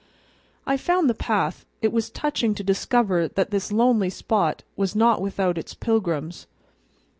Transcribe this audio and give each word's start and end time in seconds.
I 0.65 0.77
found 0.77 1.07
the 1.07 1.13
path; 1.13 1.63
it 1.83 1.93
was 1.93 2.09
touching 2.09 2.55
to 2.55 2.63
discover 2.63 3.27
that 3.27 3.51
this 3.51 3.71
lonely 3.71 4.09
spot 4.09 4.63
was 4.75 4.95
not 4.95 5.21
without 5.21 5.59
its 5.59 5.75
pilgrims. 5.75 6.47